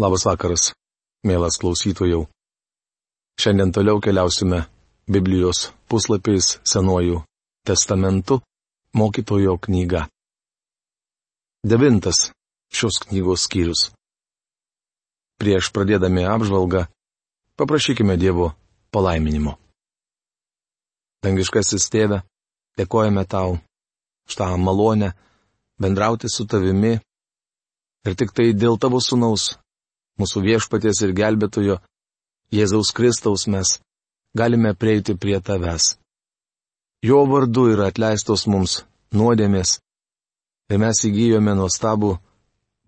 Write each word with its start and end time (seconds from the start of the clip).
Labas 0.00 0.24
vakaras, 0.24 0.70
mielas 1.28 1.58
klausytojų. 1.60 2.22
Šiandien 3.40 3.72
toliau 3.76 4.00
keliausime 4.00 4.62
Biblijos 5.04 5.74
puslapiais 5.92 6.56
Senuoju 6.64 7.18
testamentu 7.68 8.38
mokytojo 8.96 9.58
knyga. 9.66 10.06
Devintas 11.60 12.30
šios 12.72 12.96
knygos 13.04 13.44
skyrius. 13.44 13.90
Prieš 15.36 15.68
pradėdami 15.76 16.24
apžvalgą, 16.24 16.86
paprašykime 17.60 18.16
Dievo 18.16 18.54
palaiminimo. 18.92 19.58
Dangiškasis 21.20 21.90
tėve, 21.92 22.22
dėkojame 22.80 23.28
tau 23.28 23.60
už 24.28 24.40
tą 24.40 24.48
malonę 24.56 25.12
bendrauti 25.76 26.32
su 26.32 26.48
tavimi 26.48 26.96
Ir 28.08 28.16
tik 28.16 28.30
tai 28.32 28.54
dėl 28.56 28.78
tavo 28.80 28.96
sunaus, 29.04 29.58
mūsų 30.20 30.42
viešpaties 30.44 31.02
ir 31.06 31.14
gelbėtojo, 31.16 31.78
Jėzaus 32.52 32.90
Kristaus 32.96 33.46
mes 33.46 33.78
galime 34.36 34.74
prieiti 34.74 35.14
prie 35.16 35.38
tavęs. 35.40 35.96
Jo 37.02 37.24
vardu 37.30 37.70
yra 37.72 37.88
atleistos 37.90 38.46
mums 38.50 38.82
nuodėmės 39.16 39.78
ir 40.70 40.78
mes 40.82 41.04
įgyjome 41.08 41.54
nuostabų 41.56 42.16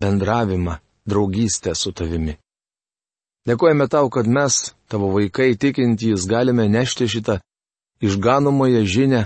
bendravimą, 0.03 0.77
draugystę 1.09 1.73
su 1.75 1.91
tavimi. 1.91 2.37
Dėkojame 3.47 3.89
tau, 3.91 4.07
kad 4.07 4.27
mes, 4.27 4.71
tavo 4.87 5.09
vaikai 5.15 5.55
tikintys, 5.59 6.27
galime 6.29 6.69
nešti 6.71 7.09
šitą 7.11 7.39
išganomąją 8.03 8.83
žinę 8.87 9.25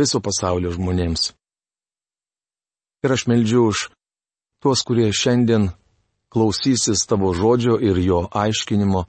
viso 0.00 0.20
pasaulio 0.24 0.72
žmonėms. 0.72 1.32
Ir 3.04 3.12
aš 3.16 3.26
meldžiu 3.28 3.66
už 3.72 3.88
tuos, 4.60 4.84
kurie 4.84 5.08
šiandien 5.12 5.70
klausysis 6.30 7.06
tavo 7.10 7.32
žodžio 7.34 7.78
ir 7.82 7.98
jo 7.98 8.24
aiškinimo, 8.30 9.04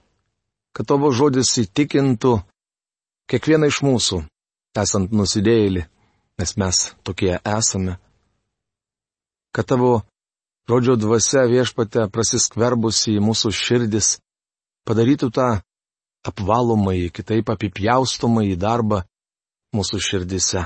kad 0.74 0.88
tavo 0.90 1.12
žodis 1.14 1.54
įtikintų 1.62 2.38
kiekvieną 3.32 3.70
iš 3.72 3.82
mūsų, 3.86 4.22
esant 4.82 5.14
nusidėjėlį, 5.14 5.86
nes 6.42 6.56
mes 6.58 6.80
tokie 7.06 7.36
esame. 7.38 7.98
Kad 9.56 9.68
tavo 9.74 9.92
žodžio 10.70 10.96
dvasia 10.96 11.46
viešpate 11.52 12.08
prasiskverbusi 12.14 13.18
į 13.18 13.24
mūsų 13.28 13.52
širdis, 13.54 14.18
padarytų 14.88 15.30
tą 15.36 15.50
apvalomąjį, 16.28 17.10
kitaip 17.14 17.50
apipjaustomąjį 17.54 18.56
darbą 18.62 19.04
mūsų 19.76 20.00
širdise. 20.04 20.66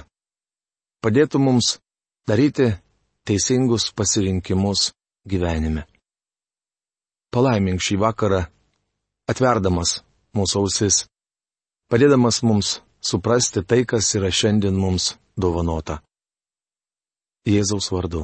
Padėtų 1.03 1.41
mums 1.41 1.75
daryti 2.27 2.71
teisingus 3.25 3.91
pasirinkimus 3.93 4.91
gyvenime. 5.25 5.85
Palaimink 7.35 7.83
šį 7.83 7.97
vakarą, 7.99 8.45
atverdamas 9.27 9.97
mūsų 10.39 10.59
ausis, 10.61 11.01
padėdamas 11.91 12.37
mums 12.47 12.77
suprasti 13.03 13.59
tai, 13.59 13.81
kas 13.83 14.13
yra 14.15 14.29
šiandien 14.31 14.77
mums 14.79 15.17
dovanota. 15.35 15.97
Jėzaus 17.43 17.89
vardu. 17.91 18.21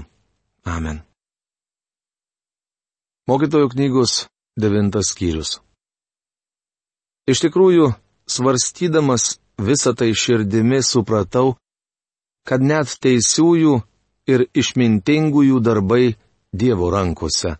Amen. 0.63 1.01
Mokytojų 3.27 3.73
knygos 3.73 4.13
devintas 4.55 5.11
skyrius. 5.11 5.57
Iš 7.27 7.43
tikrųjų, 7.43 7.89
svarstydamas 8.31 9.41
visą 9.59 9.91
tai 9.91 10.13
širdimi 10.15 10.79
supratau, 10.87 11.57
kad 12.47 12.63
net 12.63 12.95
teisiųjų 13.03 13.75
ir 14.31 14.47
išmintingųjų 14.55 15.59
darbai 15.59 16.15
Dievo 16.51 16.89
rankose. 16.95 17.57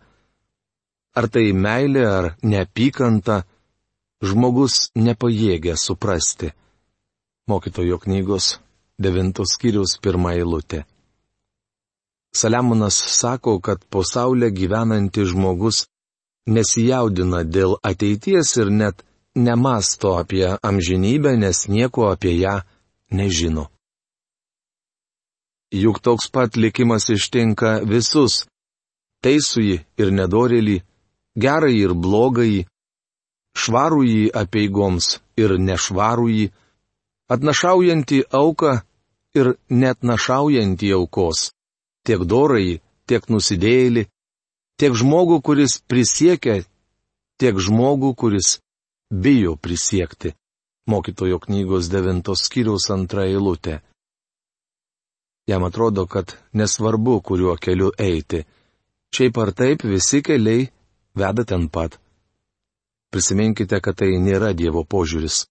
Ar 1.12 1.28
tai 1.28 1.52
meilė 1.52 2.04
ar 2.08 2.26
neapykanta, 2.40 3.42
žmogus 4.24 4.88
nepajėgia 4.96 5.76
suprasti. 5.76 6.52
Mokytojo 7.50 7.98
knygos 8.00 8.56
devintos 9.02 9.56
skyrius 9.56 9.98
pirmą 10.00 10.32
eilutę. 10.38 10.84
Saliamonas 12.32 12.96
sako, 12.96 13.58
kad 13.60 13.84
po 13.84 14.00
saulę 14.04 14.48
gyvenantis 14.50 15.34
žmogus 15.34 15.86
nesijaudina 16.46 17.42
dėl 17.44 17.76
ateities 17.82 18.56
ir 18.56 18.70
net 18.70 19.04
nemasto 19.36 20.16
apie 20.16 20.46
amžinybę, 20.62 21.36
nes 21.36 21.68
nieko 21.68 22.08
apie 22.12 22.32
ją 22.40 22.62
nežino. 23.10 23.68
Juk 25.72 26.00
toks 26.00 26.28
pat 26.32 26.56
likimas 26.56 27.08
ištinka 27.08 27.80
visus- 27.84 28.46
teisųjį 29.24 29.76
ir 30.00 30.08
nedorėlį, 30.12 30.82
gerąjį 31.38 31.80
ir 31.86 31.94
blogąjį, 31.94 32.60
švarųjį 33.56 34.30
apieigoms 34.42 35.18
ir 35.40 35.56
nešvarųjį, 35.58 36.46
atnašaujantį 37.32 38.18
auką 38.32 38.80
ir 39.38 39.54
net 39.68 40.02
našaujantį 40.02 40.92
aukos, 40.98 41.52
tiek 42.06 42.24
dorąjį, 42.28 42.80
tiek 43.08 43.28
nusidėjėlį, 43.32 44.06
tiek 44.80 44.92
žmogų, 44.98 45.40
kuris 45.46 45.80
prisiekia, 45.88 46.62
tiek 47.40 47.58
žmogų, 47.58 48.14
kuris 48.14 48.58
bijo 49.12 49.56
prisiekti. 49.56 50.34
Mokytojo 50.90 51.38
knygos 51.38 51.88
devintos 51.92 52.42
skyriaus 52.48 52.88
antra 52.90 53.28
eilutė. 53.30 53.78
Jam 55.46 55.62
atrodo, 55.64 56.06
kad 56.10 56.34
nesvarbu, 56.58 57.20
kuriuo 57.22 57.54
keliu 57.54 57.92
eiti. 57.98 58.42
Šiaip 59.14 59.38
ar 59.38 59.52
taip 59.54 59.84
visi 59.86 60.22
keliai 60.26 60.66
veda 61.14 61.44
ten 61.44 61.68
pat. 61.68 61.98
Prisiminkite, 63.12 63.80
kad 63.84 63.98
tai 64.00 64.16
nėra 64.16 64.52
Dievo 64.56 64.84
požiūris. 64.88 65.46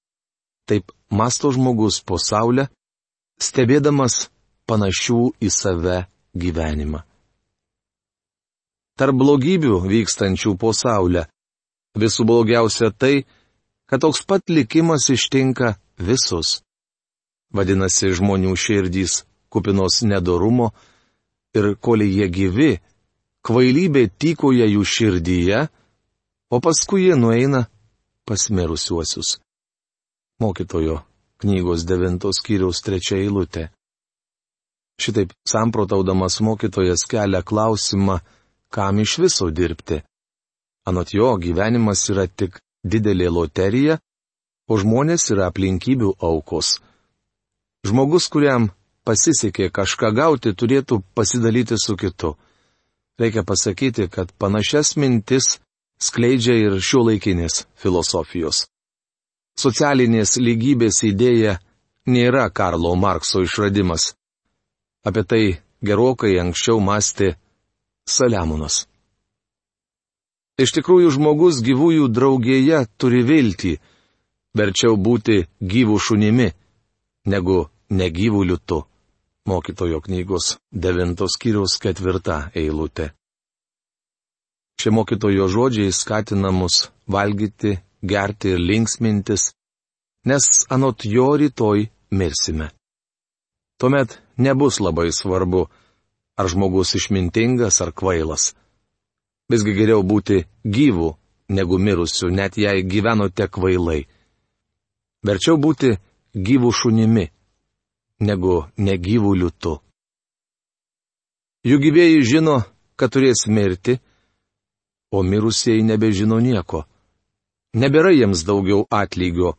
Taip 0.66 0.92
masto 1.10 1.52
žmogus 1.54 2.02
po 2.02 2.18
saulę, 2.18 2.68
stebėdamas 3.42 4.30
panašių 4.70 5.22
į 5.42 5.50
save 5.54 5.98
gyvenimą. 6.38 7.04
Tarp 8.98 9.18
blogybių 9.18 9.82
vykstančių 9.90 10.56
po 10.62 10.74
saulę 10.78 11.26
visų 11.98 12.26
blogiausia 12.28 12.92
tai, 12.92 13.26
kad 13.90 14.02
toks 14.02 14.24
pat 14.26 14.50
likimas 14.50 15.10
ištinka 15.12 15.76
visus. 15.98 16.62
Vadinasi, 17.52 18.14
žmonių 18.16 18.54
širdys 18.56 19.24
kupinos 19.52 20.00
nedorumo, 20.08 20.72
ir 21.54 21.76
kol 21.76 22.04
jie 22.06 22.28
gyvi, 22.32 22.80
kvailybė 23.46 24.08
tykoja 24.22 24.68
jų 24.70 24.84
širdyje, 24.86 25.62
o 26.52 26.58
paskui 26.60 27.08
jie 27.08 27.16
nueina 27.18 27.66
pas 28.26 28.50
mirusiuosius. 28.50 29.40
Mokytojo 30.42 31.02
knygos 31.42 31.86
devintos 31.90 32.42
kiriaus 32.46 32.82
trečia 32.86 33.18
eilutė. 33.22 33.70
Šitaip 35.02 35.34
samprotaudamas 35.50 36.38
mokytojas 36.46 37.08
kelia 37.10 37.42
klausimą, 37.42 38.20
kam 38.70 39.00
iš 39.02 39.18
viso 39.24 39.50
dirbti. 39.50 40.02
Anot 40.86 41.14
jo 41.14 41.34
gyvenimas 41.42 42.04
yra 42.14 42.28
tik 42.28 42.60
didelė 42.86 43.30
loterija, 43.34 43.98
o 44.70 44.78
žmonės 44.78 45.28
yra 45.34 45.50
aplinkybių 45.50 46.14
aukos. 46.22 46.78
Žmogus, 47.86 48.30
kuriam 48.30 48.70
pasisekė 49.06 49.72
kažką 49.74 50.12
gauti, 50.14 50.54
turėtų 50.54 51.02
pasidalyti 51.18 51.78
su 51.82 51.98
kitu. 51.98 52.36
Reikia 53.22 53.44
pasakyti, 53.44 54.08
kad 54.08 54.32
panašias 54.42 54.96
mintis 54.98 55.60
skleidžia 56.02 56.56
ir 56.58 56.80
šio 56.82 57.04
laikinės 57.06 57.66
filosofijos. 57.78 58.64
Socialinės 59.62 60.40
lygybės 60.42 61.04
idėja 61.06 61.60
nėra 62.10 62.48
Karlo 62.50 62.96
Markso 62.98 63.44
išradimas. 63.46 64.16
Apie 65.06 65.24
tai 65.30 65.44
gerokai 65.86 66.34
anksčiau 66.42 66.82
mąstė 66.82 67.36
Saliamonas. 68.10 68.88
Iš 70.58 70.74
tikrųjų 70.78 71.14
žmogus 71.14 71.62
gyvųjų 71.66 72.10
draugėje 72.10 72.86
turi 72.98 73.22
viltį, 73.26 73.76
verčiau 74.58 74.98
būti 74.98 75.44
gyvų 75.62 75.98
šunimi, 76.08 76.50
negu 77.30 77.68
negyvų 77.90 78.48
liutu 78.50 78.86
mokytojo 79.46 80.02
knygos 80.02 80.58
devintos 80.72 81.38
kiriaus 81.42 81.78
ketvirta 81.82 82.52
eilutė. 82.56 83.12
Šie 84.82 84.92
mokytojo 84.94 85.48
žodžiai 85.52 85.94
skatina 85.94 86.52
mus 86.52 86.90
valgyti, 87.08 87.78
gerti 88.02 88.54
ir 88.56 88.62
linksmintis, 88.70 89.52
nes 90.26 90.46
anot 90.70 91.06
jo 91.06 91.28
rytoj 91.38 91.90
mirsime. 92.18 92.72
Tuomet 93.80 94.20
nebus 94.38 94.80
labai 94.80 95.10
svarbu, 95.14 95.68
ar 96.40 96.48
žmogus 96.50 96.96
išmintingas 96.98 97.82
ar 97.82 97.92
kvailas. 97.94 98.54
Visgi 99.52 99.74
geriau 99.76 100.02
būti 100.06 100.46
gyvų 100.64 101.10
negu 101.58 101.78
mirusių, 101.78 102.30
net 102.32 102.58
jei 102.58 102.86
gyvenote 102.88 103.48
kvailai. 103.52 104.06
Verčiau 105.26 105.58
būti 105.58 105.98
gyvų 106.34 106.72
šunimi 106.72 107.26
negu 108.22 108.62
negyvų 108.78 109.34
liūtų. 109.42 109.74
Jų 111.68 111.78
gyvėjai 111.82 112.22
žino, 112.26 112.56
kad 112.98 113.14
turės 113.14 113.46
mirti, 113.50 114.00
o 115.12 115.22
mirusieji 115.24 115.84
nebežino 115.86 116.40
nieko. 116.42 116.86
Nebėra 117.78 118.12
jiems 118.14 118.44
daugiau 118.48 118.86
atlygio, 118.90 119.56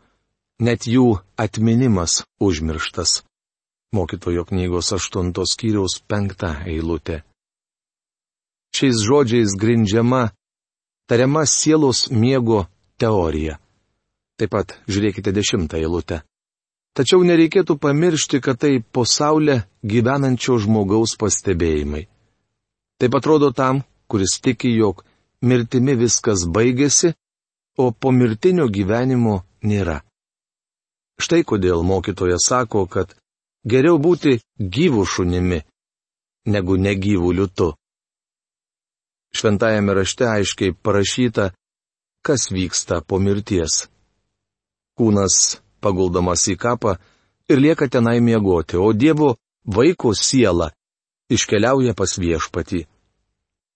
net 0.61 0.87
jų 0.87 1.20
atminimas 1.38 2.23
užmirštas. 2.41 3.23
Mokytojo 3.93 4.47
knygos 4.49 4.93
aštuntos 4.97 5.55
kiriaus 5.61 5.99
penkta 6.09 6.55
eilutė. 6.67 7.23
Šiais 8.73 9.03
žodžiais 9.05 9.53
grindžiama 9.61 10.31
tariama 11.06 11.44
sielos 11.47 12.06
miego 12.11 12.64
teorija. 12.97 13.59
Taip 14.41 14.55
pat 14.55 14.79
žiūrėkite 14.88 15.35
dešimtą 15.37 15.76
eilutę. 15.76 16.23
Tačiau 16.92 17.24
nereikėtų 17.24 17.78
pamiršti, 17.80 18.40
kad 18.44 18.60
tai 18.60 18.82
po 18.82 19.06
saulę 19.08 19.62
gyvenančio 19.80 20.58
žmogaus 20.60 21.16
pastebėjimai. 21.20 22.04
Taip 23.00 23.16
atrodo 23.16 23.48
tam, 23.56 23.80
kuris 24.12 24.36
tiki, 24.44 24.74
jog 24.76 25.00
mirtimi 25.40 25.96
viskas 25.96 26.44
baigėsi, 26.44 27.14
o 27.80 27.90
po 27.96 28.12
mirtinio 28.12 28.68
gyvenimo 28.68 29.40
nėra. 29.64 30.02
Štai 31.16 31.40
kodėl 31.48 31.80
mokytojas 31.86 32.44
sako, 32.50 32.84
kad 32.86 33.16
geriau 33.64 33.96
būti 33.96 34.36
gyvų 34.58 35.06
šunimi, 35.08 35.62
negu 36.52 36.76
negyvų 36.76 37.32
liutu. 37.38 37.72
Šventajame 39.32 39.96
rašte 39.96 40.28
aiškiai 40.28 40.76
parašyta, 40.76 41.52
kas 42.26 42.50
vyksta 42.52 43.00
po 43.00 43.16
mirties. 43.16 43.86
Kūnas 44.98 45.62
paguldamas 45.82 46.46
į 46.52 46.56
kapą 46.62 46.96
ir 47.50 47.61
lieka 47.61 47.88
tenai 47.88 48.20
miegoti, 48.20 48.79
o 48.79 48.93
Dievo 48.93 49.34
vaiko 49.67 50.14
siela 50.14 50.70
iškeliauja 51.32 51.94
pas 51.99 52.19
viešpatį. 52.19 52.84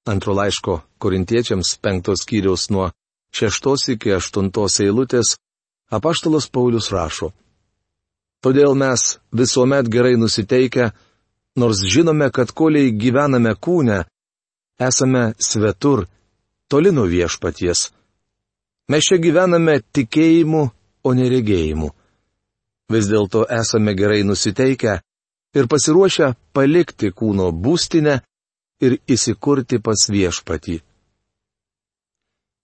Antro 0.06 0.36
laiško 0.38 0.80
korintiečiams 1.02 1.76
penktos 1.82 2.22
skyriaus 2.22 2.68
nuo 2.70 2.90
šeštos 3.34 3.88
iki 3.94 4.14
aštuntos 4.14 4.78
eilutės 4.84 5.34
apaštalas 5.90 6.46
Paulius 6.50 6.92
rašo. 6.94 7.32
Todėl 8.42 8.76
mes 8.78 9.16
visuomet 9.32 9.88
gerai 9.90 10.14
nusiteikę, 10.20 10.92
nors 11.58 11.82
žinome, 11.82 12.30
kad 12.30 12.52
koliai 12.52 12.92
gyvename 12.94 13.56
kūne, 13.58 14.04
esame 14.78 15.32
svetur, 15.42 16.04
toli 16.68 16.92
nuo 16.92 17.06
viešpaties. 17.10 17.90
Mes 18.92 19.02
čia 19.02 19.18
gyvename 19.18 19.80
tikėjimu, 19.82 20.62
o 21.06 21.14
neregėjimu. 21.14 21.90
Vis 22.92 23.08
dėlto 23.10 23.46
esame 23.50 23.96
gerai 23.98 24.22
nusiteikę 24.22 25.00
ir 25.58 25.68
pasiruošę 25.70 26.34
palikti 26.54 27.10
kūno 27.10 27.50
būstinę 27.50 28.20
ir 28.86 28.98
įsikurti 29.10 29.80
pas 29.82 30.06
viešpatį. 30.12 30.78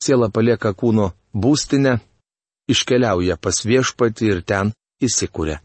Siela 0.03 0.29
palieka 0.35 0.73
kūno 0.79 1.13
būstinę, 1.35 1.99
iškeliauja 2.71 3.37
pas 3.39 3.63
viešpatį 3.67 4.31
ir 4.31 4.43
ten 4.47 4.73
įsikūrė. 5.03 5.59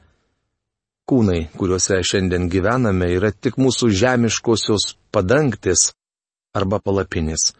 Kūnai, 1.07 1.47
kuriuose 1.57 2.01
šiandien 2.03 2.49
gyvename, 2.51 3.07
yra 3.15 3.31
tik 3.31 3.55
mūsų 3.61 3.89
žemiškosios 3.95 4.95
padangtis 5.13 5.91
arba 6.57 6.81
palapinis. 6.83 7.53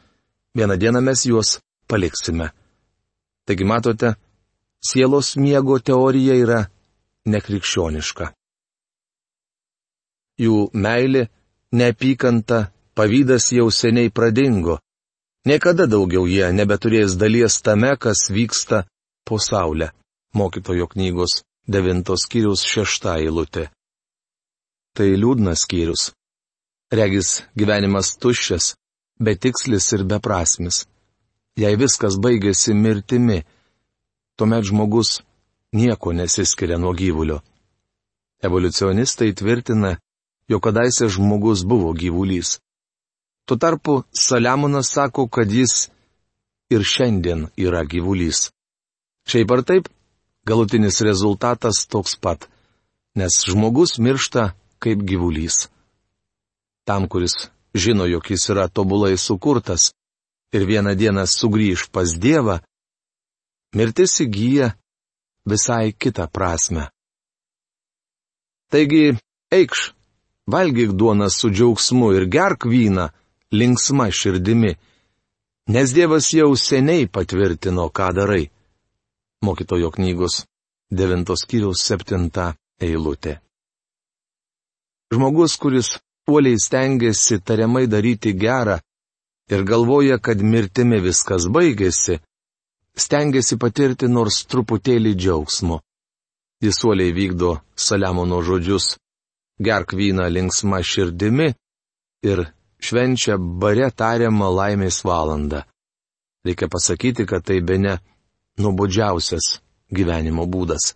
Vieną 0.57 0.75
dieną 0.81 1.01
mes 1.01 1.23
juos 1.29 1.59
paliksime. 1.87 2.49
Taigi 3.47 3.63
matote, 3.63 4.15
sielos 4.83 5.35
miego 5.37 5.79
teorija 5.79 6.35
yra 6.35 6.59
nekrikščioniška. 7.27 8.31
Jų 10.37 10.57
meilė, 10.73 11.27
neapykanta 11.73 12.59
pavydas 12.97 13.51
jau 13.51 13.69
seniai 13.73 14.11
pradingo. 14.13 14.77
Niekada 15.47 15.87
daugiau 15.87 16.27
jie 16.27 16.49
nebeturės 16.53 17.15
dalies 17.17 17.61
tame, 17.65 17.95
kas 17.97 18.27
vyksta 18.29 18.83
po 19.25 19.39
saulę. 19.39 19.91
Mokytojo 20.33 20.87
knygos 20.91 21.41
devintos 21.67 22.25
skyrius 22.27 22.63
šešta 22.67 23.17
eilutė. 23.23 23.67
Tai 24.95 25.07
liūdnas 25.21 25.63
skyrius. 25.65 26.11
Regis 26.91 27.41
gyvenimas 27.59 28.13
tuščias, 28.21 28.75
betikslis 29.19 29.91
ir 29.97 30.05
beprasmis. 30.07 30.85
Jei 31.57 31.75
viskas 31.75 32.15
baigėsi 32.21 32.75
mirtimi, 32.77 33.41
tuomet 34.37 34.67
žmogus 34.69 35.17
nieko 35.73 36.13
nesiskiria 36.13 36.77
nuo 36.77 36.93
gyvulio. 36.93 37.41
Evoliucionistai 38.43 39.33
tvirtina, 39.33 39.97
jog 40.47 40.61
kadaise 40.63 41.09
žmogus 41.09 41.65
buvo 41.65 41.93
gyvulys. 41.93 42.59
Tuo 43.45 43.57
tarpu 43.57 44.03
Saliamonas 44.11 44.91
sako, 44.91 45.27
kad 45.27 45.51
jis 45.51 45.89
ir 46.69 46.83
šiandien 46.83 47.47
yra 47.57 47.83
gyvulys. 47.83 48.51
Šiaip 49.27 49.51
ar 49.51 49.63
taip, 49.63 49.89
galutinis 50.45 51.01
rezultatas 51.01 51.87
toks 51.87 52.15
pat, 52.15 52.47
nes 53.15 53.43
žmogus 53.49 53.97
miršta 53.99 54.53
kaip 54.79 55.03
gyvulys. 55.03 55.67
Tam, 56.87 57.07
kuris 57.07 57.49
žino, 57.73 58.05
jog 58.05 58.31
jis 58.31 58.49
yra 58.49 58.67
tobulai 58.67 59.17
sukurtas 59.17 59.91
ir 60.55 60.63
vieną 60.69 60.95
dieną 60.95 61.25
sugrįž 61.27 61.89
pas 61.91 62.13
Dievą, 62.15 62.59
mirtis 63.75 64.21
įgyja 64.23 64.71
visai 65.49 65.93
kitą 66.01 66.27
prasme. 66.35 66.89
Taigi, 68.71 69.15
eikš, 69.51 69.79
valgyk 70.51 70.91
duoną 70.99 71.29
su 71.29 71.49
džiaugsmu 71.49 72.11
ir 72.17 72.25
gerk 72.35 72.67
vyną, 72.67 73.07
linksma 73.51 74.11
širdimi, 74.11 74.73
nes 75.73 75.93
Dievas 75.95 76.27
jau 76.33 76.51
seniai 76.55 77.07
patvirtino, 77.07 77.87
ką 77.97 78.11
darai. 78.17 78.45
Mokytojo 79.45 79.91
knygos 79.95 80.43
9 80.91 81.35
skyriaus 81.41 81.83
7 81.87 82.53
eilutė. 82.81 83.39
Žmogus, 85.13 85.55
kuris 85.61 85.89
uoliai 86.27 86.59
stengiasi 86.59 87.39
tariamai 87.39 87.85
daryti 87.87 88.33
gerą 88.33 88.79
ir 89.51 89.63
galvoja, 89.63 90.17
kad 90.19 90.41
mirtimi 90.43 90.99
viskas 90.99 91.47
baigėsi, 91.47 92.19
stengiasi 92.97 93.57
patirti 93.61 94.09
nors 94.09 94.43
truputėlį 94.49 95.13
džiaugsmo. 95.15 95.79
Jis 96.63 96.83
uoliai 96.83 97.13
vykdo 97.13 97.59
Saliamono 97.77 98.41
žodžius- 98.41 98.97
gerk 99.65 99.93
vyną 99.93 100.25
linksma 100.35 100.81
širdimi 100.81 101.53
ir 102.23 102.39
švenčia 102.81 103.37
bare 103.37 103.91
tariamą 103.91 104.49
laimės 104.59 105.03
valandą. 105.05 105.63
Reikia 106.45 106.67
pasakyti, 106.67 107.25
kad 107.25 107.45
tai 107.45 107.61
be 107.61 107.77
ne 107.77 107.99
nuobodžiausias 108.57 109.61
gyvenimo 109.93 110.45
būdas. 110.45 110.95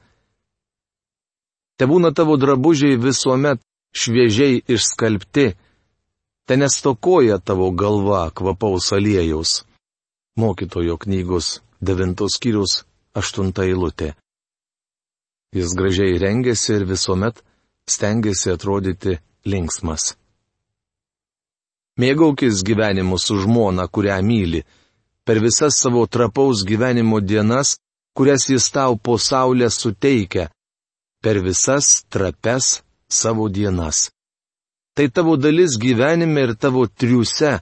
Te 1.77 1.85
būna 1.85 2.13
tavo 2.13 2.37
drabužiai 2.37 2.97
visuomet 2.97 3.59
šviežiai 3.93 4.61
išskalbti, 4.67 5.47
te 6.45 6.53
nestokoja 6.57 7.37
tavo 7.39 7.71
galva 7.71 8.29
kvapaus 8.31 8.93
aliejaus. 8.93 9.65
Mokytojo 10.37 10.97
knygos 10.97 11.61
devintos 11.81 12.37
skyrius 12.37 12.83
aštunta 13.17 13.65
eilutė. 13.65 14.13
Jis 15.55 15.73
gražiai 15.75 16.19
rengiasi 16.21 16.77
ir 16.77 16.85
visuomet 16.87 17.41
stengiasi 17.89 18.53
atrodyti 18.53 19.17
linksmas. 19.45 20.13
Mėgaukis 21.99 22.61
gyvenimu 22.63 23.17
su 23.19 23.35
žmona, 23.43 23.87
kurią 23.87 24.21
myli. 24.23 24.61
Per 25.25 25.41
visas 25.43 25.77
savo 25.81 26.05
trapaus 26.07 26.63
gyvenimo 26.65 27.19
dienas, 27.19 27.75
kurias 28.15 28.47
jis 28.49 28.71
tau 28.71 28.95
po 28.95 29.17
saulę 29.19 29.69
suteikia. 29.69 30.47
Per 31.21 31.43
visas 31.43 32.05
trapes 32.09 32.79
savo 33.09 33.49
dienas. 33.49 34.09
Tai 34.95 35.07
tavo 35.15 35.35
dalis 35.37 35.77
gyvenime 35.77 36.47
ir 36.47 36.55
tavo 36.55 36.87
triuse, 36.87 37.59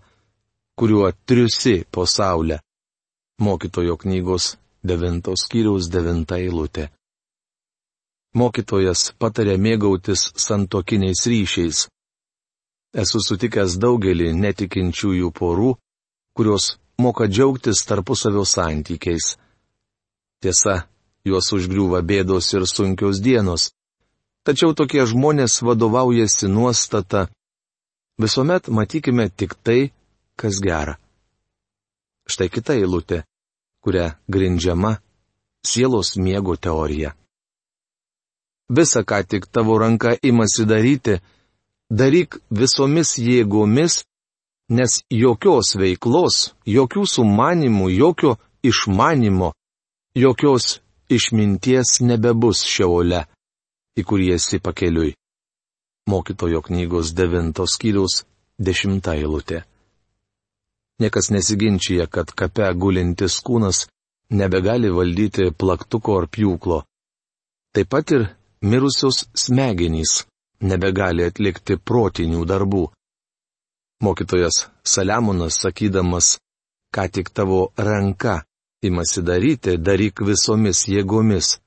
kuriuo 0.78 1.12
triusi 1.26 1.84
po 1.92 2.06
saulę. 2.06 2.62
Mokytojo 3.40 3.96
knygos 3.98 4.58
devintos 4.84 5.46
skyriaus 5.46 5.88
devinta 5.92 6.36
eilutė. 6.40 6.90
Mokytojas 8.36 9.14
patarė 9.20 9.56
mėgautis 9.58 10.26
santokiniais 10.36 11.24
ryšiais. 11.32 11.88
Esu 12.94 13.22
sutikęs 13.24 13.78
daugelį 13.82 14.34
netikinčiųjų 14.44 15.32
porų, 15.40 15.72
kurios 16.36 16.76
moka 17.00 17.30
džiaugtis 17.32 17.86
tarpusavio 17.88 18.44
santykiais. 18.46 19.38
Tiesa, 20.44 20.76
juos 21.26 21.50
užgriūva 21.56 22.04
bėdos 22.04 22.52
ir 22.54 22.68
sunkios 22.68 23.22
dienos. 23.24 23.72
Tačiau 24.44 24.76
tokie 24.76 25.06
žmonės 25.06 25.62
vadovaujasi 25.64 26.52
nuostata- 26.52 27.28
visuomet 28.24 28.68
matykime 28.68 29.30
tik 29.30 29.56
tai, 29.64 29.92
kas 30.36 30.60
gera. 30.60 31.00
Štai 32.30 32.50
kita 32.50 32.74
eilutė, 32.78 33.24
kuria 33.84 34.18
grindžiama 34.28 34.98
sielos 35.66 36.16
miego 36.18 36.56
teorija. 36.56 37.14
Visa, 38.70 39.02
ką 39.04 39.24
tik 39.30 39.48
tavo 39.54 39.78
ranka 39.82 40.14
imasi 40.22 40.66
daryti, 40.66 41.16
daryk 41.90 42.38
visomis 42.52 43.18
jėgomis, 43.18 44.04
nes 44.70 45.02
jokios 45.10 45.74
veiklos, 45.82 46.54
jokių 46.66 47.06
sumanimų, 47.10 47.90
jokio 47.90 48.38
išmanimo, 48.62 49.54
jokios 50.16 50.80
išminties 51.10 52.00
nebebus 52.06 52.62
šiaule, 52.70 53.26
į 53.98 54.06
kurį 54.06 54.36
esi 54.38 54.62
pakeliui. 54.62 55.16
Mokytojo 56.10 56.62
knygos 56.66 57.14
devintos 57.18 57.76
skyriaus 57.78 58.24
dešimta 58.58 59.18
eilutė. 59.18 59.64
Niekas 61.00 61.30
nesiginčia, 61.32 62.08
kad 62.12 62.32
kape 62.36 62.68
gulintis 62.76 63.40
kūnas 63.46 63.86
nebegali 64.30 64.90
valdyti 64.92 65.52
plaktuko 65.52 66.18
ar 66.20 66.28
pjūklo. 66.28 66.82
Taip 67.74 67.90
pat 67.90 68.12
ir 68.12 68.28
mirusios 68.62 69.24
smegenys 69.38 70.26
nebegali 70.62 71.24
atlikti 71.24 71.78
protinių 71.78 72.44
darbų. 72.46 72.84
Mokytojas 74.04 74.66
Saliamonas 74.84 75.60
sakydamas, 75.64 76.38
ką 76.94 77.08
tik 77.12 77.32
tavo 77.36 77.72
ranka 77.78 78.42
imasi 78.82 79.24
daryti, 79.24 79.78
daryk 79.78 80.22
visomis 80.24 80.86
jėgomis. 80.88 81.60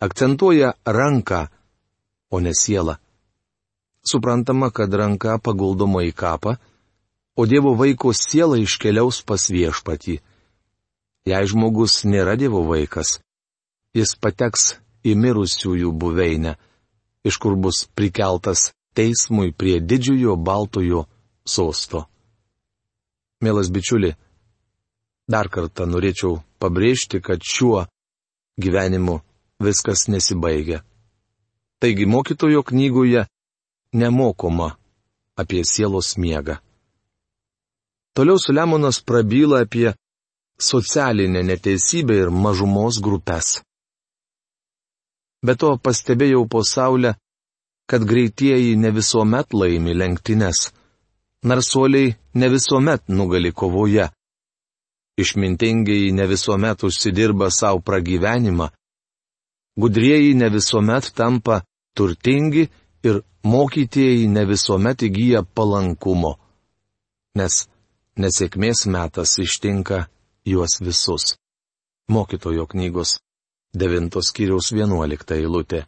Akcentuoja 0.00 0.74
ranką, 0.84 1.46
o 2.30 2.40
ne 2.40 2.52
sielą. 2.52 2.96
Suprantama, 4.04 4.70
kad 4.70 4.92
ranka 4.92 5.38
paguldoma 5.38 6.02
į 6.04 6.12
kapą, 6.12 6.56
o 7.36 7.46
Dievo 7.46 7.74
vaiko 7.74 8.12
siela 8.14 8.58
iškeliaus 8.58 9.22
pas 9.26 9.48
viešpatį. 9.50 10.20
Jei 11.26 11.46
žmogus 11.50 12.04
nėra 12.04 12.36
Dievo 12.38 12.62
vaikas, 12.68 13.18
jis 13.96 14.14
pateks 14.20 14.76
į 15.04 15.14
mirusiųjų 15.18 15.92
buveinę, 15.92 16.56
iš 17.24 17.38
kur 17.40 17.56
bus 17.56 17.84
prikeltas 17.96 18.72
teismui 18.94 19.52
prie 19.52 19.80
didžiojo 19.80 20.36
baltojo 20.36 21.06
sosto. 21.44 22.04
Mielas 23.40 23.70
bičiuli, 23.72 24.14
dar 25.28 25.48
kartą 25.48 25.88
norėčiau 25.88 26.38
pabrėžti, 26.62 27.20
kad 27.20 27.42
šiuo 27.42 27.86
gyvenimu 28.60 29.18
viskas 29.60 30.06
nesibaigia. 30.08 30.84
Taigi 31.80 32.06
mokytojo 32.06 32.62
knygoje 32.62 33.26
nemokoma 33.92 34.76
apie 35.36 35.64
sielos 35.64 36.14
miegą. 36.16 36.60
Toliau 38.14 38.38
Sulemonas 38.38 39.00
prabyla 39.00 39.60
apie 39.64 39.94
socialinę 40.58 41.42
neteisybę 41.42 42.14
ir 42.22 42.30
mažumos 42.30 43.00
grupės. 43.02 43.48
Be 45.44 45.54
to 45.60 45.74
pastebėjau 45.84 46.44
po 46.48 46.62
saulę, 46.62 47.14
kad 47.90 48.06
greitieji 48.06 48.76
ne 48.76 48.90
visuomet 48.94 49.52
laimi 49.52 49.92
lenktynes, 50.00 50.70
narsuoliai 51.42 52.14
ne 52.34 52.48
visuomet 52.54 53.02
nugali 53.08 53.52
kovoje, 53.52 54.06
išmintingiai 55.22 56.14
ne 56.14 56.28
visuomet 56.30 56.86
užsidirba 56.86 57.50
savo 57.50 57.82
pragyvenimą, 57.88 58.70
gudrieji 59.80 60.32
ne 60.38 60.48
visuomet 60.54 61.10
tampa 61.18 61.60
turtingi 61.96 62.68
ir 63.02 63.20
mokytieji 63.42 64.30
ne 64.30 64.46
visuomet 64.46 65.02
įgyja 65.02 65.42
palankumo. 65.54 66.38
Nes 67.34 67.66
nesėkmės 68.20 68.86
metas 68.86 69.38
ištinka 69.42 70.06
juos 70.46 70.78
visus. 70.80 71.34
Mokytojo 72.08 72.66
knygos 72.66 73.18
9 73.74 74.22
skyriaus 74.22 74.70
11 74.72 75.34
eilutė. 75.38 75.84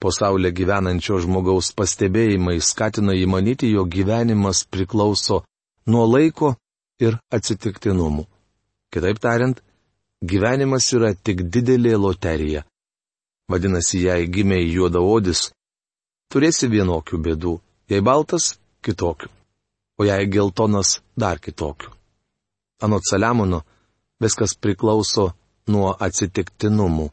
Po 0.00 0.12
saulė 0.12 0.50
gyvenančio 0.52 1.20
žmogaus 1.24 1.70
pastebėjimai 1.72 2.58
skatina 2.60 3.14
įmanyti, 3.16 3.70
jo 3.72 3.86
gyvenimas 3.88 4.66
priklauso 4.68 5.44
nuo 5.86 6.04
laiko 6.04 6.56
ir 7.00 7.16
atsitiktinumų. 7.32 8.26
Kitaip 8.92 9.20
tariant, 9.22 9.62
gyvenimas 10.20 10.90
yra 10.92 11.14
tik 11.14 11.46
didelė 11.48 11.96
loterija. 11.96 12.66
Vadinasi, 13.48 14.02
jei 14.04 14.28
gimiai 14.28 14.68
juodaodis, 14.68 15.46
turėsi 16.28 16.68
vienokių 16.68 17.22
bėdų, 17.22 17.56
jei 17.88 18.04
baltas- 18.04 18.58
kitokių 18.84 19.30
o 19.98 20.04
jei 20.04 20.26
geltonas 20.26 21.02
dar 21.16 21.38
kitokiu. 21.40 21.90
Anot 22.82 23.02
Saliamono, 23.10 23.62
viskas 24.20 24.52
priklauso 24.60 25.30
nuo 25.72 25.96
atsitiktinumų, 26.06 27.08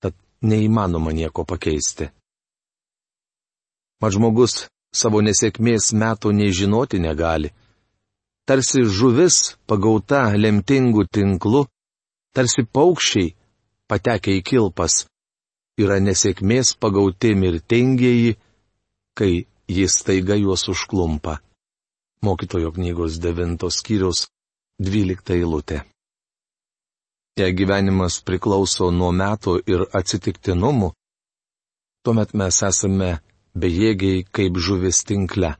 tad 0.00 0.14
neįmanoma 0.46 1.12
nieko 1.12 1.44
pakeisti. 1.44 2.08
Mat 4.00 4.14
žmogus 4.14 4.66
savo 4.94 5.22
nesėkmės 5.22 5.92
metų 5.98 6.32
nežinoti 6.38 7.02
negali. 7.02 7.52
Tarsi 8.46 8.82
žuvis 8.86 9.56
pagauta 9.66 10.24
lemtingų 10.34 11.06
tinklų, 11.14 11.66
tarsi 12.34 12.64
paukščiai 12.66 13.34
patekę 13.90 14.34
į 14.38 14.42
kilpas, 14.42 15.04
yra 15.78 16.00
nesėkmės 16.02 16.74
pagauti 16.82 17.34
mirtingieji, 17.38 18.34
kai 19.14 19.46
jis 19.70 20.02
taiga 20.06 20.38
juos 20.38 20.66
užklumpa 20.72 21.38
mokytojo 22.22 22.72
knygos 22.72 23.18
9 23.20 23.70
skyrius 23.70 24.26
12 24.78 25.34
eilutė. 25.36 25.82
Jei 27.40 27.52
gyvenimas 27.56 28.20
priklauso 28.26 28.90
nuo 28.92 29.10
metų 29.12 29.56
ir 29.66 29.86
atsitiktinumų, 29.98 30.92
tuomet 32.04 32.34
mes 32.36 32.58
esame 32.68 33.10
bejėgiai 33.56 34.24
kaip 34.36 34.58
žuvis 34.58 35.02
tinkle. 35.08 35.54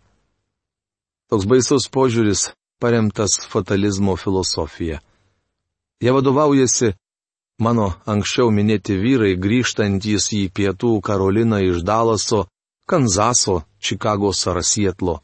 Toks 1.33 1.49
baisus 1.49 1.89
požiūris 1.89 2.51
paremtas 2.83 3.39
fatalizmo 3.49 4.17
filosofija. 4.21 5.01
Jie 6.03 6.13
vadovaujasi 6.13 6.93
mano 7.65 7.93
anksčiau 8.07 8.51
minėti 8.51 8.99
vyrai 8.99 9.37
grįžtantys 9.41 10.33
į 10.37 10.43
pietų 10.57 10.99
Karoliną 11.07 11.63
iš 11.71 11.85
Dalaso, 11.87 12.47
Kanzaso, 12.91 13.63
Čikagos 13.81 14.47
ar 14.51 14.61
Sietlo. 14.67 15.21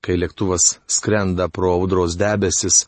Kai 0.00 0.16
lėktuvas 0.16 0.78
skrenda 0.88 1.48
pro 1.52 1.74
audros 1.76 2.16
debesis, 2.16 2.86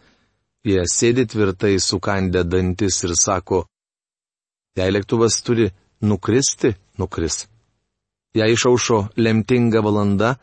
jie 0.64 0.84
sėdi 0.88 1.26
tvirtai 1.28 1.74
sukandę 1.80 2.44
dantis 2.48 3.02
ir 3.04 3.14
sako, 3.18 3.64
jei 4.78 4.92
lėktuvas 4.94 5.42
turi 5.44 5.68
nukristi, 6.00 6.72
nukris. 6.98 7.46
Jei 8.32 8.54
išaušo 8.54 8.98
lemtinga 9.20 9.82
valanda, 9.84 10.36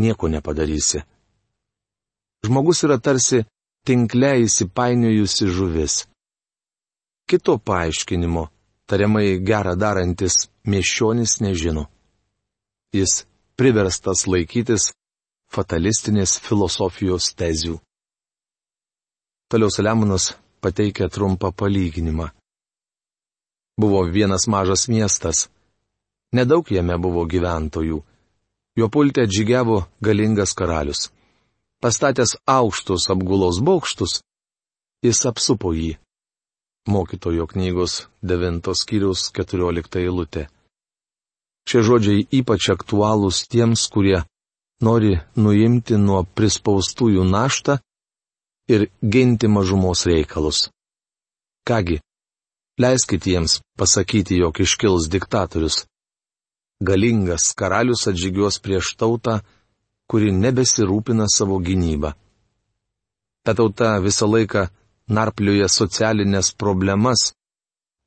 nieko 0.00 0.30
nepadarysi. 0.32 1.02
Žmogus 2.46 2.80
yra 2.86 2.96
tarsi 2.98 3.42
tinkle 3.86 4.32
įsipainiojusi 4.46 5.50
žuvis. 5.52 5.98
Kito 7.28 7.58
paaiškinimo, 7.58 8.46
tariamai 8.88 9.36
gerą 9.44 9.76
darantis, 9.78 10.48
miešionis 10.64 11.38
nežino. 11.44 11.84
Jis 12.96 13.26
priverstas 13.56 14.26
laikytis 14.26 14.90
fatalistinės 15.52 16.38
filosofijos 16.40 17.32
tezių. 17.36 17.76
Toliau 19.52 19.68
Saliamonas 19.68 20.32
pateikia 20.64 21.10
trumpą 21.12 21.52
palyginimą. 21.52 22.30
Buvo 23.76 24.00
vienas 24.08 24.46
mažas 24.48 24.88
miestas. 24.88 25.48
Nedaug 26.32 26.70
jame 26.72 26.96
buvo 26.96 27.26
gyventojų. 27.28 27.98
Jo 28.80 28.86
pultė 28.88 29.26
džygiavo 29.28 29.82
galingas 30.00 30.54
karalius. 30.56 31.10
Pastatęs 31.82 32.38
aukštus 32.46 33.10
apgulos 33.12 33.58
bokštus, 33.60 34.22
jis 35.04 35.20
apsupo 35.28 35.74
jį. 35.76 35.98
Mokytojo 36.88 37.44
knygos 37.50 38.06
9 38.24 38.72
skyrius 38.80 39.28
14 39.36 40.00
eilutė. 40.00 40.46
Šie 41.68 41.82
žodžiai 41.86 42.24
ypač 42.40 42.70
aktualūs 42.72 43.44
tiems, 43.52 43.84
kurie 43.92 44.22
nori 44.82 45.16
nuimti 45.38 45.96
nuo 45.98 46.22
prispaustųjų 46.36 47.24
naštą 47.28 47.78
ir 48.74 48.88
ginti 49.02 49.48
mažumos 49.48 50.04
reikalus. 50.10 50.68
Kągi, 51.68 52.00
leiskit 52.82 53.26
jiems 53.26 53.60
pasakyti, 53.78 54.40
jog 54.42 54.60
iškils 54.64 55.08
diktatorius. 55.12 55.84
Galingas 56.82 57.52
karalius 57.54 58.08
atžygios 58.10 58.58
prieš 58.58 58.96
tautą, 58.98 59.38
kuri 60.10 60.32
nebesirūpina 60.34 61.28
savo 61.30 61.60
gynybą. 61.62 62.10
Ta 63.44 63.54
tauta 63.58 63.98
visą 64.02 64.26
laiką 64.26 64.66
narplioja 65.08 65.68
socialinės 65.70 66.52
problemas, 66.58 67.32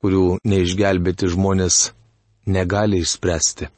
kurių 0.00 0.38
neišgelbėti 0.44 1.32
žmonės 1.32 1.76
negali 2.46 3.00
išspręsti. 3.04 3.68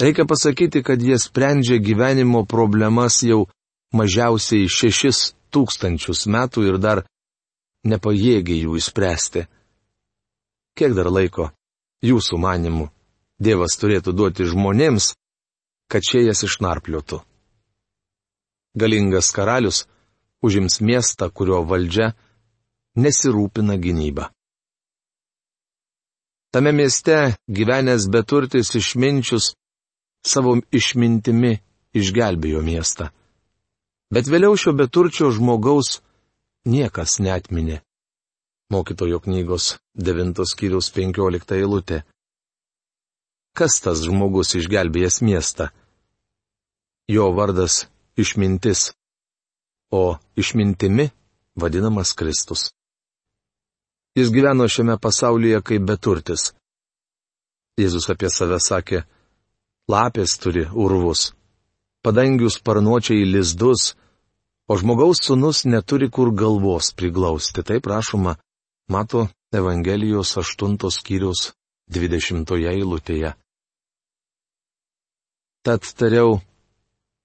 Reikia 0.00 0.24
pasakyti, 0.28 0.82
kad 0.82 1.02
jie 1.02 1.18
sprendžia 1.18 1.78
gyvenimo 1.78 2.44
problemas 2.48 3.20
jau 3.22 3.46
mažiausiai 3.92 4.68
šešis 4.68 5.34
tūkstančius 5.52 6.26
metų 6.26 6.64
ir 6.70 6.78
dar 6.80 7.02
nepajėgia 7.84 8.62
jų 8.64 8.78
įspręsti. 8.80 9.46
Kiek 10.78 10.94
dar 10.96 11.12
laiko, 11.12 11.50
jūsų 12.02 12.40
manimų, 12.40 12.88
Dievas 13.42 13.74
turėtų 13.74 14.12
duoti 14.14 14.46
žmonėms, 14.46 15.12
kad 15.90 16.06
šie 16.06 16.22
jas 16.28 16.44
išnarpliotų? 16.46 17.18
galingas 18.74 19.30
karalius 19.30 19.86
užims 20.42 20.80
miestą, 20.80 21.30
kurio 21.30 21.62
valdžia 21.64 22.12
nesirūpina 22.96 23.76
gynybą. 23.78 24.28
Tame 26.52 26.72
mieste 26.72 27.36
gyvenęs 27.48 28.08
beturtis 28.12 28.74
išminčius 28.76 29.54
savo 30.26 30.56
išmintimi 30.72 31.58
išgelbėjo 31.94 32.62
miestą. 32.64 33.10
Bet 34.12 34.28
vėliau 34.28 34.56
šio 34.56 34.74
beturčio 34.76 35.30
žmogaus 35.32 36.00
niekas 36.68 37.18
netminė. 37.20 37.80
Mokytojo 38.72 39.20
knygos 39.24 39.76
9 39.96 40.46
skyriaus 40.48 40.88
15 40.94 41.56
eilutė. 41.58 42.02
Kas 43.52 43.80
tas 43.84 44.00
žmogus 44.06 44.54
išgelbėjęs 44.56 45.20
miestą? 45.26 45.68
Jo 47.08 47.32
vardas 47.36 47.86
išmintis, 48.16 48.92
o 49.92 50.16
išmintimi 50.36 51.10
vadinamas 51.56 52.12
Kristus. 52.16 52.70
Jis 54.16 54.30
gyveno 54.32 54.68
šiame 54.68 54.96
pasaulyje 55.00 55.60
kaip 55.64 55.84
beturtis. 55.88 56.52
Jėzus 57.80 58.08
apie 58.12 58.28
save 58.32 58.58
sakė, 58.60 59.04
lapės 59.90 60.36
turi 60.38 60.66
urvus, 60.72 61.32
padangių 62.04 62.50
sparnuočiai 62.50 63.24
lizdus, 63.26 63.94
o 64.70 64.78
žmogaus 64.78 65.22
sunus 65.26 65.64
neturi 65.64 66.08
kur 66.10 66.32
galvos 66.34 66.92
priglausti. 66.94 67.62
Taip 67.62 67.86
rašoma 67.86 68.36
Mato 68.88 69.28
Evangelijos 69.52 70.36
8 70.36 70.78
skyriaus 70.90 71.52
20 71.90 72.54
eilutėje. 72.72 73.34
Tad 75.62 75.86
tariau, 75.94 76.40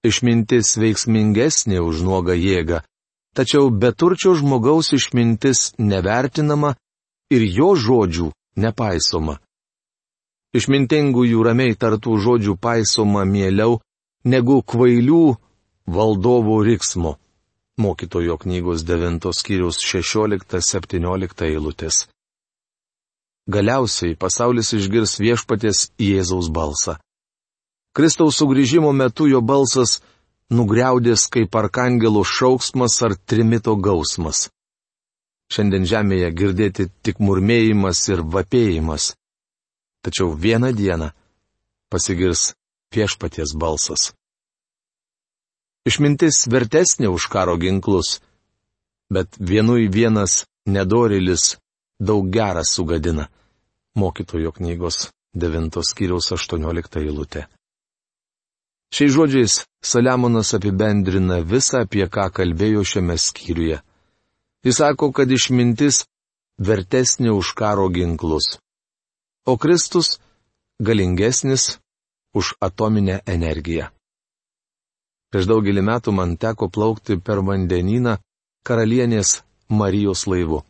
išmintis 0.06 0.76
veiksmingesnė 0.78 1.80
už 1.82 2.04
nuogą 2.06 2.36
jėgą, 2.38 2.82
tačiau 3.34 3.70
beturčio 3.70 4.36
žmogaus 4.38 4.92
išmintis 4.94 5.72
nevertinama 5.78 6.76
ir 7.34 7.42
jo 7.42 7.74
žodžių 7.74 8.30
nepaisoma. 8.62 9.38
Išmintingųjų 10.56 11.42
ramiai 11.44 11.76
tartų 11.76 12.16
žodžių 12.24 12.54
paisoma 12.56 13.26
mieliau 13.28 13.80
negu 14.24 14.62
kvailių 14.64 15.36
valdovų 15.84 16.62
riksmo. 16.64 17.18
Mokytojo 17.78 18.38
knygos 18.40 18.84
9 18.88 19.28
skyrius 19.36 19.78
16-17 19.84 21.44
eilutės. 21.50 22.06
Galiausiai 23.48 24.16
pasaulis 24.16 24.72
išgirs 24.76 25.18
viešpatės 25.20 25.90
Jėzaus 26.00 26.48
balsą. 26.52 26.96
Kristaus 27.96 28.40
sugrįžimo 28.40 28.90
metu 28.92 29.28
jo 29.28 29.40
balsas 29.40 30.00
nugriaudės 30.50 31.28
kaip 31.32 31.56
arkangelų 31.60 32.24
šauksmas 32.24 32.96
ar 33.04 33.16
trimito 33.28 33.76
gausmas. 33.76 34.48
Šiandien 35.52 35.84
žemėje 35.88 36.32
girdėti 36.36 36.88
tik 37.04 37.20
murmėjimas 37.24 38.02
ir 38.12 38.24
vapėjimas. 38.24 39.14
Tačiau 40.04 40.32
vieną 40.34 40.72
dieną 40.72 41.10
pasigirs 41.90 42.54
viešpaties 42.94 43.54
balsas. 43.56 44.12
Išmintis 45.88 46.46
vertesnė 46.52 47.08
už 47.08 47.28
karo 47.32 47.56
ginklus, 47.56 48.20
bet 49.10 49.38
vienui 49.40 49.88
vienas 49.88 50.44
nedorilis 50.66 51.56
daug 52.00 52.28
gerą 52.30 52.64
sugadina. 52.64 53.28
Mokytojo 53.96 54.52
knygos 54.52 55.08
9 55.34 55.80
skyriaus 55.90 56.28
18 56.36 57.00
eilutė. 57.02 57.48
Šiais 58.94 59.12
žodžiais 59.12 59.54
Saliamonas 59.84 60.54
apibendrina 60.56 61.40
visą, 61.44 61.82
apie 61.84 62.06
ką 62.08 62.28
kalbėjo 62.36 62.84
šiame 62.90 63.16
skyriuje. 63.20 63.80
Jis 64.64 64.80
sako, 64.80 65.10
kad 65.12 65.30
išmintis 65.30 66.06
vertesnė 66.58 67.30
už 67.36 67.52
karo 67.58 67.88
ginklus, 67.92 68.56
o 69.48 69.56
Kristus 69.56 70.20
galingesnis 70.86 71.80
už 72.34 72.46
atominę 72.60 73.16
energiją. 73.24 73.88
Prieš 75.32 75.48
daugelį 75.48 75.82
metų 75.88 76.12
man 76.12 76.36
teko 76.36 76.68
plaukti 76.68 77.16
per 77.16 77.40
vandenyną 77.48 78.18
karalienės 78.68 79.40
Marijos 79.68 80.26
laivu. 80.28 80.60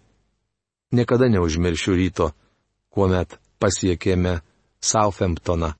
Niekada 0.95 1.27
neužmiršiu 1.35 1.95
ryto, 1.99 2.27
kuomet 2.95 3.39
pasiekėme 3.59 4.39
Southamptoną. 4.81 5.75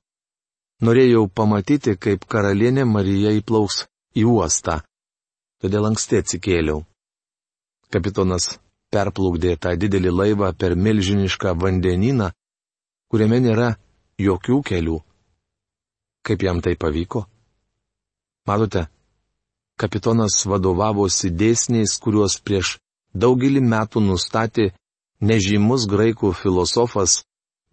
Norėjau 0.83 1.27
pamatyti, 1.27 1.95
kaip 1.95 2.27
karalienė 2.27 2.83
Marija 2.87 3.31
įplauks 3.39 3.85
į 4.15 4.25
uostą. 4.27 4.79
Todėl 5.59 5.87
anksti 5.87 6.19
atsikėliau. 6.19 6.83
Kapitonas 7.91 8.59
perplaukdė 8.91 9.55
tą 9.55 9.75
didelį 9.79 10.11
laivą 10.19 10.51
per 10.59 10.75
milžinišką 10.75 11.55
vandenyną, 11.63 12.31
kuriame 13.09 13.39
nėra 13.43 13.73
jokių 14.21 14.61
kelių. 14.69 14.99
Kaip 16.25 16.43
jam 16.45 16.61
tai 16.61 16.75
pavyko? 16.75 17.25
Matote, 18.47 18.87
kapitonas 19.79 20.43
vadovavosi 20.49 21.31
dėsniais, 21.31 21.97
kuriuos 22.03 22.39
prieš 22.43 22.77
daugelį 23.13 23.61
metų 23.65 24.03
nustatė 24.05 24.71
nežymus 25.21 25.87
graikų 25.89 26.33
filosofas, 26.33 27.23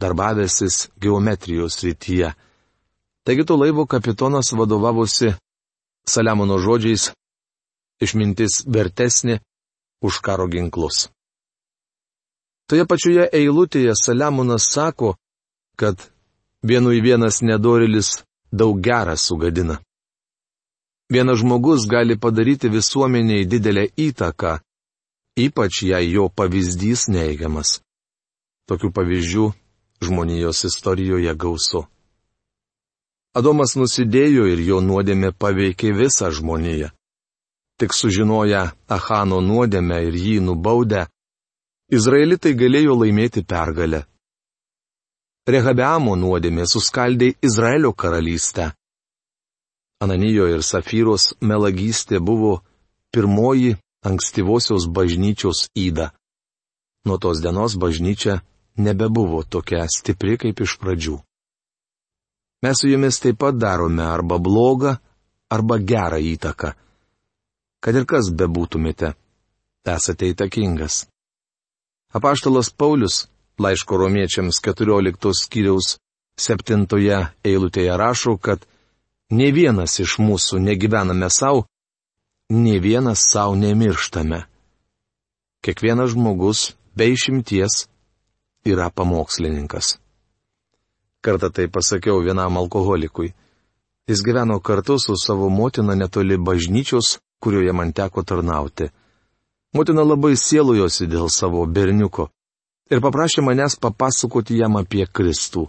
darbavęsis 0.01 0.88
geometrijos 1.01 1.81
rytyje. 1.85 2.33
Taigi 3.25 3.44
to 3.44 3.57
laivo 3.57 3.87
kapitonas 3.87 4.53
vadovavosi 4.53 5.35
Saliamono 6.07 6.59
žodžiais- 6.62 7.11
išmintis 8.05 8.62
vertesnė 8.66 9.40
už 10.01 10.20
karo 10.22 10.46
ginklus. 10.46 11.09
Toje 12.68 12.85
pačioje 12.87 13.29
eilutėje 13.33 13.94
Saliamonas 13.94 14.68
sako, 14.70 15.16
kad 15.76 15.96
vienui 16.62 17.00
vienas 17.00 17.42
nedorilis 17.42 18.22
daug 18.52 18.80
gerą 18.80 19.16
sugadina. 19.16 19.78
Vienas 21.12 21.38
žmogus 21.38 21.86
gali 21.86 22.16
padaryti 22.18 22.68
visuomeniai 22.68 23.46
didelę 23.46 23.84
įtaką, 23.96 24.58
ypač 25.38 25.82
jei 25.82 26.10
jo 26.16 26.26
pavyzdys 26.28 27.06
neigiamas. 27.12 27.80
Tokių 28.66 28.90
pavyzdžių 28.96 29.44
žmonijos 30.02 30.64
istorijoje 30.66 31.34
gausu. 31.34 31.84
Adomas 33.36 33.76
nusidėjo 33.76 34.46
ir 34.48 34.62
jo 34.64 34.80
nuodėmė 34.80 35.30
paveikė 35.36 35.92
visą 35.94 36.32
žmoniją. 36.32 36.88
Tik 37.78 37.92
sužinoję 37.92 38.62
Ahano 38.88 39.42
nuodėmę 39.44 40.00
ir 40.08 40.14
jį 40.16 40.36
nubaudę, 40.40 41.04
Izraelitai 41.92 42.56
galėjo 42.58 42.96
laimėti 42.98 43.44
pergalę. 43.46 44.06
Rehabeamo 45.46 46.16
nuodėmė 46.18 46.64
suskaldė 46.66 47.28
Izraelio 47.46 47.92
karalystę. 47.94 48.72
Ananijo 50.02 50.48
ir 50.50 50.64
Safyros 50.66 51.37
melagystė 51.38 52.18
buvo 52.18 52.64
pirmoji 53.14 53.76
ankstyvosios 54.11 54.88
bažnyčios 54.96 55.68
įda. 55.78 56.09
Nuo 57.06 57.18
tos 57.22 57.38
dienos 57.44 57.76
bažnyčia 57.78 58.40
nebebuvo 58.82 59.44
tokia 59.46 59.87
stipri 59.87 60.35
kaip 60.42 60.64
iš 60.66 60.74
pradžių. 60.82 61.14
Mes 62.66 62.82
su 62.82 62.90
jumis 62.90 63.22
taip 63.22 63.38
pat 63.38 63.54
darome 63.54 64.02
arba 64.02 64.40
blogą, 64.42 64.96
arba 65.46 65.78
gerą 65.78 66.18
įtaką. 66.35 66.74
Kad 67.78 67.94
ir 67.94 68.11
kas 68.11 68.35
bebūtumėte, 68.35 69.14
esate 69.94 70.35
įtakingas. 70.35 71.04
Apaštalas 72.18 72.74
Paulius 72.74 73.28
laiško 73.59 73.97
romiečiams 73.97 74.61
14 74.61 75.33
skyriaus 75.42 75.97
7 76.37 76.87
eilutėje 77.45 77.97
rašo, 77.97 78.37
kad 78.37 78.66
ne 79.31 79.49
vienas 79.53 79.99
iš 80.01 80.19
mūsų 80.21 80.61
negyvename 80.61 81.31
savo, 81.31 81.64
ne 82.51 82.79
vienas 82.81 83.25
savo 83.25 83.57
nemirštame. 83.57 84.45
Kiekvienas 85.64 86.12
žmogus, 86.12 86.77
be 86.95 87.09
išimties, 87.11 87.87
yra 88.64 88.90
pamokslininkas. 88.90 89.97
Kartą 91.25 91.51
tai 91.51 91.66
pasakiau 91.69 92.21
vienam 92.23 92.61
alkoholikui. 92.61 93.33
Jis 94.07 94.23
gyveno 94.23 94.61
kartu 94.61 94.99
su 94.99 95.16
savo 95.16 95.49
motina 95.49 95.95
netoli 95.95 96.37
bažnyčios, 96.37 97.19
kurioje 97.40 97.73
man 97.73 97.92
teko 97.92 98.23
tarnauti. 98.23 98.92
Motina 99.75 100.05
labai 100.05 100.37
sielojosi 100.37 101.09
dėl 101.11 101.27
savo 101.33 101.66
berniuko 101.66 102.29
ir 102.90 103.03
paprašė 103.03 103.42
manęs 103.44 103.79
papasakoti 103.83 104.59
jam 104.61 104.79
apie 104.81 105.07
Kristų. 105.07 105.66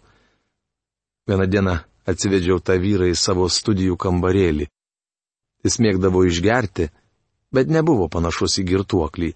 Vieną 1.27 1.47
dieną 1.51 1.75
atsivedžiau 2.07 2.61
tą 2.63 2.77
vyrą 2.79 3.09
į 3.11 3.17
savo 3.19 3.47
studijų 3.51 3.97
kambarėlį. 3.99 4.69
Jis 5.65 5.79
mėgdavo 5.83 6.23
išgerti, 6.27 6.89
bet 7.51 7.67
nebuvo 7.67 8.07
panašus 8.07 8.59
į 8.61 8.67
girtuoklį. 8.71 9.33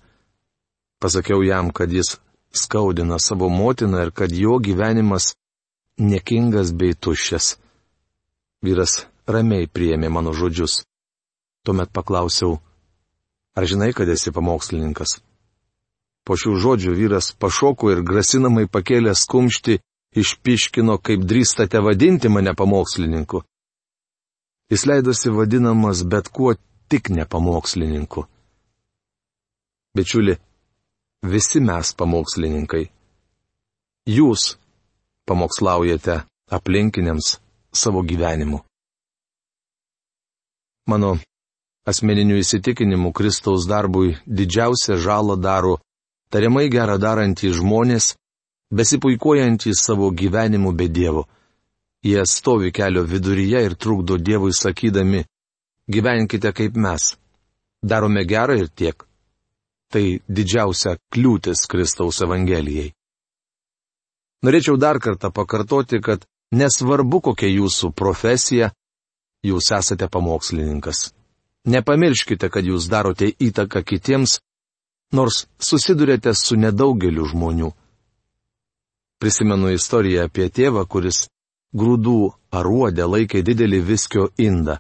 Pasakiau 1.02 1.42
jam, 1.44 1.72
kad 1.74 1.92
jis 1.92 2.20
skaudina 2.54 3.18
savo 3.20 3.50
motiną 3.50 4.06
ir 4.06 4.12
kad 4.12 4.32
jo 4.32 4.60
gyvenimas 4.60 5.34
nekingas 5.98 6.72
bei 6.72 6.94
tuščias. 6.94 7.58
Vyras 8.62 9.08
ramiai 9.28 9.68
priėmė 9.68 10.12
mano 10.14 10.34
žodžius. 10.38 10.84
Tuomet 11.66 11.92
paklausiau, 11.94 12.60
ar 13.58 13.66
žinai, 13.70 13.92
kad 13.94 14.10
esi 14.10 14.32
pamokslininkas? 14.34 15.20
Po 16.26 16.38
šių 16.38 16.58
žodžių 16.64 16.94
vyras 16.98 17.32
pašoko 17.42 17.92
ir 17.94 18.04
grasinamai 18.06 18.68
pakėlė 18.70 19.14
skumšti, 19.18 19.80
išpiškino, 20.22 20.98
kaip 21.02 21.24
drįstate 21.26 21.82
vadinti 21.82 22.30
mane 22.30 22.54
pamokslininku. 22.54 23.42
Jis 24.72 24.86
leidosi 24.88 25.34
vadinamas 25.34 26.04
bet 26.08 26.30
kuo 26.30 26.54
tik 26.88 27.10
ne 27.10 27.26
pamokslininku. 27.26 28.26
Bičiuli, 29.98 30.38
visi 31.28 31.60
mes 31.60 31.94
pamokslininkai. 32.00 32.86
Jūs 34.08 34.56
pamokslaujate 35.28 36.22
aplinkiniams 36.52 37.38
savo 37.74 38.02
gyvenimu. 38.04 38.62
Mano 40.88 41.18
asmeniniu 41.86 42.40
įsitikinimu 42.42 43.12
Kristaus 43.14 43.68
darbui 43.70 44.18
didžiausią 44.28 44.98
žalą 45.00 45.38
daro 45.40 45.78
tariamai 46.32 46.70
gerą 46.72 46.98
darantys 47.02 47.58
žmonės, 47.60 48.16
besipuikuojantys 48.72 49.84
savo 49.86 50.10
gyvenimu 50.12 50.72
be 50.74 50.88
Dievo. 50.88 51.28
Jie 52.04 52.24
stovi 52.26 52.72
kelio 52.72 53.04
viduryje 53.04 53.62
ir 53.66 53.76
trukdo 53.76 54.18
Dievui 54.18 54.54
sakydami, 54.54 55.26
gyvenkite 55.88 56.54
kaip 56.54 56.76
mes. 56.76 57.16
Darome 57.84 58.26
gerą 58.26 58.58
ir 58.64 58.70
tiek. 58.70 59.06
Tai 59.92 60.06
didžiausia 60.28 60.96
kliūtis 61.14 61.68
Kristaus 61.68 62.22
Evangelijai. 62.24 62.94
Norėčiau 64.42 64.78
dar 64.78 64.98
kartą 65.00 65.30
pakartoti, 65.30 66.00
kad 66.02 66.24
nesvarbu 66.56 67.20
kokia 67.28 67.50
jūsų 67.52 67.92
profesija, 67.94 68.72
jūs 69.46 69.72
esate 69.78 70.08
pamokslininkas. 70.08 71.12
Nepamirškite, 71.70 72.50
kad 72.50 72.66
jūs 72.66 72.88
darote 72.90 73.30
įtaką 73.30 73.84
kitiems, 73.86 74.40
nors 75.12 75.46
susidurėte 75.60 76.34
su 76.36 76.56
nedaugeliu 76.56 77.26
žmonių. 77.28 77.72
Prisimenu 79.22 79.72
istoriją 79.76 80.26
apie 80.28 80.48
tėvą, 80.50 80.86
kuris 80.88 81.28
grūdų 81.78 82.32
aruodę 82.58 83.06
laikė 83.06 83.44
didelį 83.46 83.82
viskio 83.92 84.30
indą. 84.38 84.80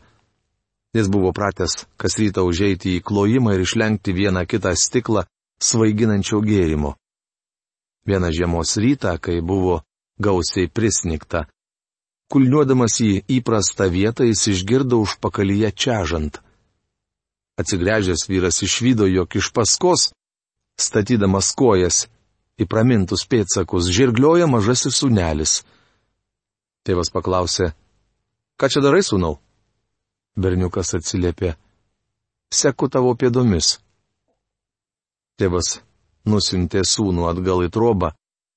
Jis 0.95 1.07
buvo 1.07 1.31
pratęs 1.31 1.85
kas 1.99 2.17
rytą 2.19 2.43
užeiti 2.43 2.97
į 2.97 3.03
klojimą 3.05 3.53
ir 3.55 3.63
išlenkti 3.63 4.15
vieną 4.17 4.43
kitą 4.49 4.73
stiklą 4.75 5.23
svaiginančio 5.61 6.41
gėrimo. 6.43 6.95
Vieną 8.07 8.31
žiemos 8.33 8.75
rytą, 8.81 9.15
kai 9.21 9.39
buvo 9.45 9.83
gausiai 10.19 10.67
prisnikta, 10.67 11.45
kulniuodamas 12.31 12.97
į 13.03 13.11
įprastą 13.37 13.87
vietą 13.93 14.25
jis 14.27 14.47
išgirdo 14.55 14.99
užpakalyje 15.05 15.71
čiažant. 15.71 16.41
Atsigręžęs 17.61 18.25
vyras 18.27 18.61
išvydo, 18.65 19.05
jog 19.05 19.35
iš 19.37 19.51
paskos 19.53 20.09
statydamas 20.81 21.51
kojas 21.57 22.05
į 22.61 22.67
pramintus 22.69 23.25
pėtsakus, 23.29 23.89
žirglioja 23.93 24.47
mažasis 24.49 25.01
sunelis. 25.01 25.61
Tėvas 26.85 27.11
paklausė, 27.13 27.71
ką 28.57 28.69
čia 28.71 28.81
darai, 28.83 29.03
sūnau? 29.05 29.37
Berniukas 30.37 30.95
atsiliepė, 30.97 31.53
seku 32.53 32.89
tavo 32.89 33.13
pėdomis. 33.19 33.75
Tėvas 35.37 35.79
nusintė 36.25 36.83
sūnų 36.87 37.27
atgal 37.31 37.65
į 37.65 37.71
trobą, 37.73 38.11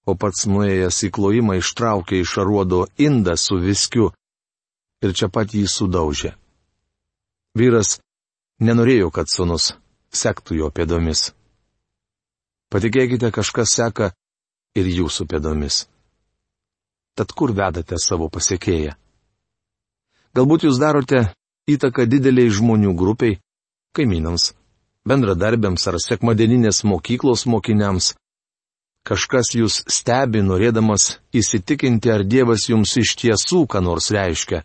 o 0.04 0.14
pats 0.20 0.46
nuėjęs 0.48 1.00
į 1.08 1.10
klojimą 1.16 1.58
ištraukė 1.60 2.20
iš 2.20 2.37
aruodo 2.42 2.84
indą 3.00 3.37
su 3.40 3.58
viskiu 3.60 4.10
ir 5.04 5.14
čia 5.16 5.30
pat 5.32 5.54
jį 5.56 5.64
sudaužė. 5.68 6.34
Vyras 7.56 7.98
nenorėjo, 8.60 9.10
kad 9.14 9.30
sūnus 9.30 9.72
sektų 10.14 10.60
jo 10.60 10.70
pėdomis. 10.74 11.32
Patikėkite, 12.74 13.28
kažkas 13.30 13.70
seka 13.70 14.08
ir 14.74 14.88
jūsų 14.90 15.28
pėdomis. 15.30 15.84
Tad 17.14 17.30
kur 17.30 17.52
vedate 17.54 17.94
savo 18.02 18.26
pasiekėją? 18.26 18.96
Galbūt 20.34 20.66
jūs 20.66 20.80
darote 20.82 21.20
įtaką 21.70 22.08
dideliai 22.10 22.50
žmonių 22.50 22.96
grupiai, 22.98 23.37
kaimynams, 23.94 24.48
bendradarbiams 25.06 25.87
ar 25.87 26.00
sekmadieninės 26.02 26.82
mokyklos 26.82 27.46
mokiniams. 27.46 28.10
Kažkas 29.06 29.54
jūs 29.54 29.78
stebi, 29.87 30.42
norėdamas 30.42 31.20
įsitikinti, 31.30 32.10
ar 32.10 32.26
Dievas 32.26 32.66
jums 32.72 32.96
iš 32.98 33.14
tiesų 33.22 33.68
ką 33.70 33.87
nors 33.87 34.10
reiškia. 34.10 34.64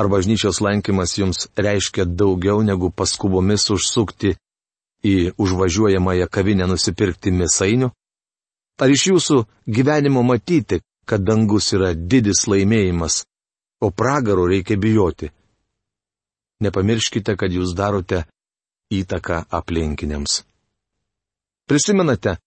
Ar 0.00 0.08
bažnyčios 0.08 0.64
lankymas 0.64 1.18
jums 1.20 1.50
reiškia 1.52 2.08
daugiau 2.08 2.64
negu 2.64 2.88
paskubomis 2.88 3.68
užsukti 3.76 4.38
į 5.04 5.32
užvažiuojamąją 5.38 6.26
kavinę 6.30 6.66
nusipirkti 6.66 7.32
mėsainių? 7.34 7.90
Ar 8.78 8.90
iš 8.94 9.08
jūsų 9.10 9.42
gyvenimo 9.66 10.22
matyti, 10.22 10.80
kad 11.08 11.24
dangus 11.24 11.72
yra 11.74 11.94
didis 11.94 12.46
laimėjimas, 12.46 13.24
o 13.82 13.90
pragaro 13.90 14.46
reikia 14.46 14.76
bijoti? 14.78 15.30
Nepamirškite, 16.62 17.36
kad 17.38 17.54
jūs 17.54 17.74
darote 17.78 18.24
įtaką 18.90 19.44
aplinkiniams. 19.54 20.42
Prisimenate, 21.68 22.38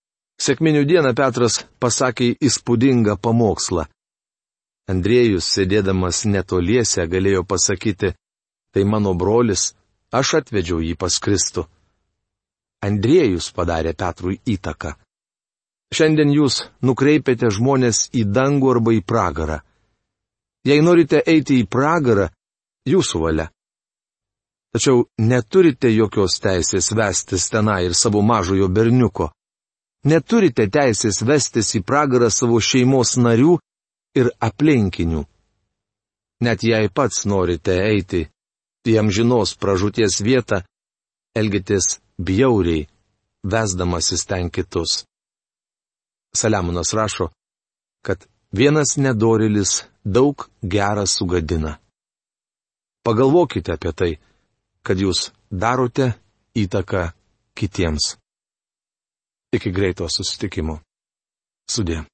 sėkminių 0.41 0.85
dieną 0.89 1.13
Petras 1.15 1.61
pasakė 1.79 2.31
įspūdingą 2.41 3.17
pamokslą. 3.21 3.85
Andriejus, 4.91 5.45
sėdėdamas 5.55 6.25
netoliese, 6.25 7.05
galėjo 7.07 7.43
pasakyti, 7.47 8.15
tai 8.73 8.83
mano 8.83 9.13
brolis, 9.13 9.71
aš 10.11 10.41
atvedžiau 10.41 10.81
jį 10.81 10.97
pas 10.99 11.19
Kristų. 11.21 11.67
Andriejus 12.81 13.51
padarė 13.53 13.93
Petrui 13.93 14.39
įtaką. 14.49 14.95
Šiandien 15.91 16.31
jūs 16.31 16.61
nukreipiate 16.87 17.51
žmonės 17.51 18.07
į 18.15 18.23
dangų 18.31 18.71
arba 18.75 18.93
į 18.95 19.01
pragarą. 19.03 19.59
Jei 20.65 20.81
norite 20.81 21.21
eiti 21.27 21.59
į 21.61 21.67
pragarą, 21.67 22.29
jūsų 22.87 23.21
valia. 23.21 23.49
Tačiau 24.71 25.03
neturite 25.19 25.91
jokios 25.91 26.39
teisės 26.39 26.91
vestis 26.95 27.49
tenai 27.51 27.81
ir 27.89 27.95
savo 27.97 28.21
mažojo 28.23 28.69
berniuko. 28.71 29.31
Neturite 30.07 30.69
teisės 30.71 31.19
vestis 31.27 31.75
į 31.75 31.83
pragarą 31.83 32.29
savo 32.31 32.61
šeimos 32.63 33.17
narių 33.19 33.57
ir 34.15 34.31
aplinkinių. 34.39 35.25
Net 36.41 36.63
jei 36.63 36.89
pats 36.89 37.25
norite 37.29 37.75
eiti 37.83 38.23
į 38.87 38.95
amžinos 39.03 39.53
pražūties 39.61 40.21
vietą, 40.25 40.63
elgitės 41.37 41.99
bjauriai, 42.25 42.87
vesdamasis 43.51 44.25
ten 44.29 44.49
kitus. 44.49 44.91
Saliamonas 46.39 46.93
rašo, 46.93 47.29
kad 48.05 48.27
vienas 48.51 48.97
nedorilis 48.97 49.83
daug 50.03 50.49
gerą 50.61 51.05
sugadina. 51.07 51.77
Pagalvokite 53.03 53.73
apie 53.73 53.91
tai, 53.99 54.11
kad 54.85 54.97
jūs 54.97 55.31
darote 55.51 56.13
įtaką 56.55 57.11
kitiems. 57.57 58.15
Iki 59.51 59.71
greito 59.75 60.07
susitikimo. 60.07 60.79
Sudė. 61.67 62.05